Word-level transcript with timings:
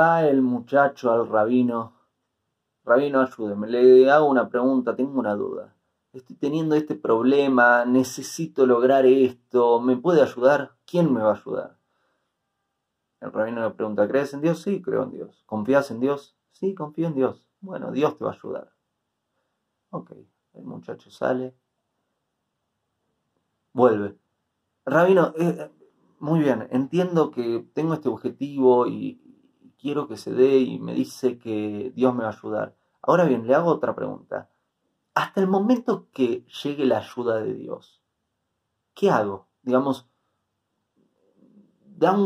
El 0.00 0.40
muchacho 0.40 1.12
al 1.12 1.28
rabino. 1.28 1.92
Rabino, 2.84 3.20
ayúdeme. 3.20 3.68
Le 3.68 4.10
hago 4.10 4.30
una 4.30 4.48
pregunta, 4.48 4.96
tengo 4.96 5.20
una 5.20 5.34
duda. 5.34 5.74
Estoy 6.14 6.36
teniendo 6.36 6.74
este 6.74 6.94
problema, 6.94 7.84
necesito 7.84 8.64
lograr 8.64 9.04
esto. 9.04 9.78
¿Me 9.80 9.98
puede 9.98 10.22
ayudar? 10.22 10.72
¿Quién 10.86 11.12
me 11.12 11.20
va 11.20 11.32
a 11.32 11.34
ayudar? 11.34 11.76
El 13.20 13.30
rabino 13.30 13.62
le 13.62 13.74
pregunta, 13.74 14.08
¿crees 14.08 14.32
en 14.32 14.40
Dios? 14.40 14.62
Sí, 14.62 14.80
creo 14.80 15.02
en 15.02 15.10
Dios. 15.10 15.42
¿Confías 15.44 15.90
en 15.90 16.00
Dios? 16.00 16.34
Sí, 16.52 16.74
confío 16.74 17.06
en 17.08 17.14
Dios. 17.14 17.46
Bueno, 17.60 17.92
Dios 17.92 18.16
te 18.16 18.24
va 18.24 18.30
a 18.30 18.34
ayudar. 18.34 18.72
Ok, 19.90 20.12
el 20.54 20.64
muchacho 20.64 21.10
sale, 21.10 21.54
vuelve. 23.74 24.16
Rabino, 24.86 25.34
eh, 25.36 25.70
muy 26.20 26.40
bien, 26.40 26.68
entiendo 26.70 27.30
que 27.30 27.68
tengo 27.74 27.92
este 27.92 28.08
objetivo 28.08 28.86
y 28.86 29.29
quiero 29.80 30.08
que 30.08 30.16
se 30.16 30.32
dé 30.32 30.58
y 30.58 30.78
me 30.78 30.94
dice 30.94 31.38
que 31.38 31.92
Dios 31.94 32.14
me 32.14 32.22
va 32.22 32.30
a 32.30 32.32
ayudar. 32.32 32.76
Ahora 33.02 33.24
bien, 33.24 33.46
le 33.46 33.54
hago 33.54 33.70
otra 33.70 33.94
pregunta. 33.94 34.50
Hasta 35.14 35.40
el 35.40 35.48
momento 35.48 36.08
que 36.12 36.44
llegue 36.62 36.84
la 36.84 36.98
ayuda 36.98 37.40
de 37.40 37.54
Dios, 37.54 38.02
¿qué 38.94 39.10
hago? 39.10 39.48
Digamos, 39.62 40.08
da 41.84 42.16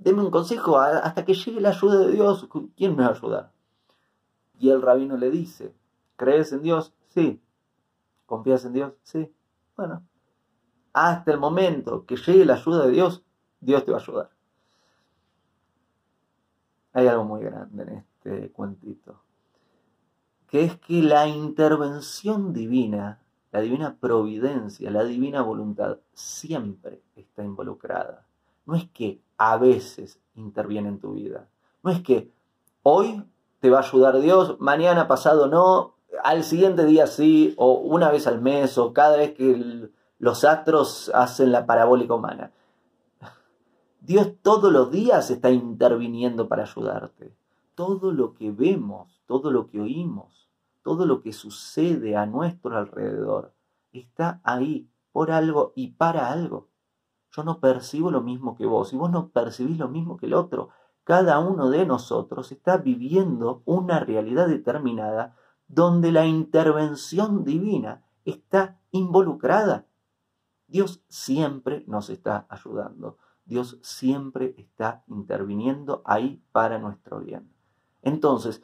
deme 0.00 0.22
un 0.22 0.30
consejo 0.30 0.78
hasta 0.78 1.24
que 1.24 1.34
llegue 1.34 1.60
la 1.60 1.70
ayuda 1.70 1.98
de 2.00 2.12
Dios, 2.12 2.48
¿quién 2.76 2.94
me 2.94 3.02
va 3.02 3.08
a 3.08 3.14
ayudar? 3.14 3.52
Y 4.58 4.70
el 4.70 4.82
rabino 4.82 5.16
le 5.16 5.30
dice, 5.30 5.74
¿crees 6.16 6.52
en 6.52 6.62
Dios? 6.62 6.94
Sí. 7.08 7.42
¿Confías 8.26 8.64
en 8.64 8.72
Dios? 8.72 8.92
Sí. 9.02 9.32
Bueno, 9.76 10.06
hasta 10.92 11.32
el 11.32 11.38
momento 11.38 12.06
que 12.06 12.16
llegue 12.16 12.44
la 12.44 12.54
ayuda 12.54 12.86
de 12.86 12.92
Dios, 12.92 13.24
Dios 13.60 13.84
te 13.84 13.92
va 13.92 13.98
a 13.98 14.00
ayudar. 14.00 14.35
Hay 16.96 17.08
algo 17.08 17.24
muy 17.24 17.42
grande 17.42 17.82
en 17.82 17.90
este 17.90 18.50
cuentito, 18.52 19.20
que 20.48 20.64
es 20.64 20.78
que 20.78 21.02
la 21.02 21.28
intervención 21.28 22.54
divina, 22.54 23.20
la 23.52 23.60
divina 23.60 23.98
providencia, 24.00 24.90
la 24.90 25.04
divina 25.04 25.42
voluntad, 25.42 25.98
siempre 26.14 27.02
está 27.14 27.44
involucrada. 27.44 28.24
No 28.64 28.76
es 28.76 28.88
que 28.88 29.20
a 29.36 29.58
veces 29.58 30.18
interviene 30.36 30.88
en 30.88 30.98
tu 30.98 31.12
vida. 31.12 31.46
No 31.82 31.90
es 31.90 32.00
que 32.00 32.32
hoy 32.82 33.22
te 33.60 33.68
va 33.68 33.80
a 33.80 33.82
ayudar 33.82 34.18
Dios, 34.20 34.56
mañana 34.58 35.06
pasado 35.06 35.48
no, 35.48 35.96
al 36.24 36.44
siguiente 36.44 36.86
día 36.86 37.06
sí, 37.08 37.52
o 37.58 37.74
una 37.74 38.10
vez 38.10 38.26
al 38.26 38.40
mes, 38.40 38.78
o 38.78 38.94
cada 38.94 39.18
vez 39.18 39.34
que 39.34 39.90
los 40.18 40.44
astros 40.44 41.10
hacen 41.12 41.52
la 41.52 41.66
parabólica 41.66 42.14
humana. 42.14 42.52
Dios 44.06 44.34
todos 44.40 44.72
los 44.72 44.92
días 44.92 45.32
está 45.32 45.50
interviniendo 45.50 46.46
para 46.46 46.62
ayudarte. 46.62 47.36
Todo 47.74 48.12
lo 48.12 48.34
que 48.34 48.52
vemos, 48.52 49.20
todo 49.26 49.50
lo 49.50 49.66
que 49.66 49.80
oímos, 49.80 50.48
todo 50.84 51.06
lo 51.06 51.20
que 51.20 51.32
sucede 51.32 52.14
a 52.14 52.24
nuestro 52.24 52.76
alrededor, 52.76 53.52
está 53.90 54.40
ahí 54.44 54.88
por 55.10 55.32
algo 55.32 55.72
y 55.74 55.88
para 55.88 56.30
algo. 56.30 56.68
Yo 57.32 57.42
no 57.42 57.58
percibo 57.58 58.12
lo 58.12 58.20
mismo 58.22 58.54
que 58.54 58.64
vos 58.64 58.92
y 58.92 58.96
vos 58.96 59.10
no 59.10 59.30
percibís 59.30 59.76
lo 59.76 59.88
mismo 59.88 60.16
que 60.16 60.26
el 60.26 60.34
otro. 60.34 60.68
Cada 61.02 61.40
uno 61.40 61.68
de 61.68 61.84
nosotros 61.84 62.52
está 62.52 62.76
viviendo 62.76 63.62
una 63.64 63.98
realidad 63.98 64.46
determinada 64.46 65.34
donde 65.66 66.12
la 66.12 66.26
intervención 66.26 67.42
divina 67.42 68.04
está 68.24 68.78
involucrada. 68.92 69.86
Dios 70.68 71.02
siempre 71.08 71.82
nos 71.88 72.08
está 72.08 72.46
ayudando. 72.48 73.18
Dios 73.46 73.78
siempre 73.80 74.54
está 74.58 75.02
interviniendo 75.08 76.02
ahí 76.04 76.42
para 76.52 76.78
nuestro 76.78 77.20
bien. 77.20 77.48
Entonces, 78.02 78.62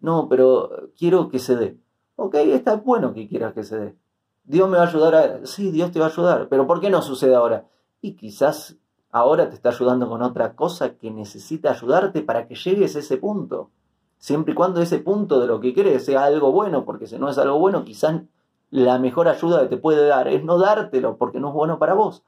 no, 0.00 0.28
pero 0.28 0.90
quiero 0.98 1.28
que 1.28 1.38
se 1.38 1.56
dé. 1.56 1.78
Ok, 2.16 2.34
está 2.34 2.76
bueno 2.76 3.14
que 3.14 3.28
quieras 3.28 3.54
que 3.54 3.64
se 3.64 3.78
dé. 3.78 3.96
Dios 4.44 4.68
me 4.68 4.76
va 4.76 4.84
a 4.84 4.88
ayudar 4.88 5.14
a... 5.14 5.46
Sí, 5.46 5.70
Dios 5.70 5.90
te 5.90 5.98
va 5.98 6.06
a 6.06 6.10
ayudar, 6.10 6.48
pero 6.48 6.66
¿por 6.66 6.80
qué 6.80 6.90
no 6.90 7.02
sucede 7.02 7.34
ahora? 7.34 7.66
Y 8.00 8.14
quizás 8.14 8.76
ahora 9.10 9.48
te 9.48 9.54
está 9.54 9.70
ayudando 9.70 10.08
con 10.08 10.22
otra 10.22 10.54
cosa 10.54 10.96
que 10.96 11.10
necesita 11.10 11.70
ayudarte 11.70 12.22
para 12.22 12.46
que 12.46 12.54
llegues 12.54 12.96
a 12.96 13.00
ese 13.00 13.16
punto. 13.16 13.70
Siempre 14.18 14.52
y 14.52 14.54
cuando 14.54 14.80
ese 14.80 14.98
punto 14.98 15.40
de 15.40 15.46
lo 15.46 15.60
que 15.60 15.74
quieres 15.74 16.04
sea 16.04 16.24
algo 16.24 16.52
bueno, 16.52 16.84
porque 16.84 17.06
si 17.06 17.18
no 17.18 17.28
es 17.28 17.38
algo 17.38 17.58
bueno, 17.58 17.84
quizás 17.84 18.22
la 18.70 18.98
mejor 18.98 19.28
ayuda 19.28 19.62
que 19.62 19.68
te 19.68 19.76
puede 19.76 20.06
dar 20.06 20.28
es 20.28 20.42
no 20.44 20.58
dártelo 20.58 21.16
porque 21.16 21.40
no 21.40 21.48
es 21.48 21.54
bueno 21.54 21.78
para 21.78 21.94
vos. 21.94 22.24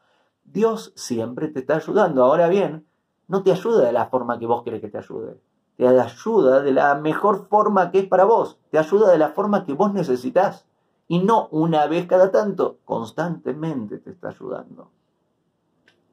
Dios 0.53 0.93
siempre 0.97 1.49
te 1.49 1.61
está 1.61 1.77
ayudando. 1.77 2.25
Ahora 2.25 2.49
bien, 2.49 2.87
no 3.27 3.43
te 3.43 3.53
ayuda 3.53 3.87
de 3.87 3.93
la 3.93 4.07
forma 4.07 4.39
que 4.39 4.47
vos 4.47 4.63
querés 4.63 4.81
que 4.81 4.89
te 4.89 4.99
ayude. 4.99 5.41
Te 5.77 5.87
ayuda 5.87 6.61
de 6.61 6.73
la 6.73 6.95
mejor 6.97 7.47
forma 7.49 7.91
que 7.91 8.01
es 8.01 8.07
para 8.07 8.25
vos. 8.25 8.59
Te 8.71 8.79
ayuda 8.79 9.11
de 9.11 9.19
la 9.19 9.31
forma 9.31 9.65
que 9.65 9.75
vos 9.75 9.93
necesitas. 9.93 10.67
Y 11.07 11.21
no 11.21 11.49
una 11.49 11.87
vez 11.87 12.07
cada 12.07 12.31
tanto, 12.31 12.79
constantemente 12.85 13.99
te 13.99 14.11
está 14.11 14.29
ayudando. 14.29 14.91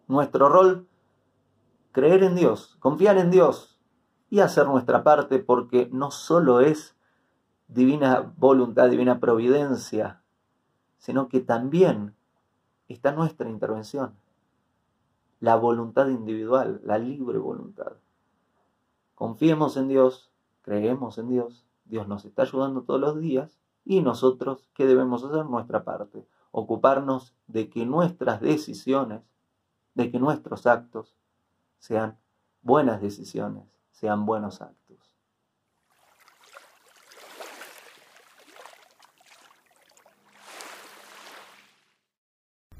Nuestro 0.07 0.49
rol, 0.49 0.87
creer 1.91 2.23
en 2.23 2.35
Dios, 2.35 2.77
confiar 2.79 3.17
en 3.17 3.31
Dios 3.31 3.79
y 4.29 4.39
hacer 4.39 4.67
nuestra 4.67 5.03
parte 5.03 5.39
porque 5.39 5.89
no 5.91 6.11
solo 6.11 6.59
es 6.59 6.95
divina 7.67 8.33
voluntad, 8.37 8.89
divina 8.89 9.19
providencia, 9.19 10.21
sino 10.97 11.27
que 11.27 11.39
también 11.39 12.15
está 12.87 13.11
nuestra 13.11 13.49
intervención, 13.49 14.15
la 15.39 15.55
voluntad 15.55 16.07
individual, 16.07 16.81
la 16.83 16.97
libre 16.97 17.37
voluntad. 17.37 17.93
Confiemos 19.13 19.77
en 19.77 19.87
Dios, 19.87 20.31
creemos 20.61 21.17
en 21.17 21.29
Dios, 21.29 21.65
Dios 21.85 22.07
nos 22.07 22.25
está 22.25 22.43
ayudando 22.43 22.83
todos 22.83 22.99
los 22.99 23.19
días 23.19 23.59
y 23.85 24.01
nosotros, 24.01 24.69
¿qué 24.73 24.85
debemos 24.85 25.23
hacer? 25.23 25.45
Nuestra 25.45 25.83
parte, 25.83 26.27
ocuparnos 26.51 27.35
de 27.47 27.69
que 27.69 27.85
nuestras 27.85 28.41
decisiones, 28.41 29.21
de 29.93 30.11
que 30.11 30.19
nuestros 30.19 30.65
actos 30.65 31.15
sean 31.77 32.17
buenas 32.61 33.01
decisiones, 33.01 33.63
sean 33.91 34.25
buenos 34.25 34.61
actos. 34.61 35.14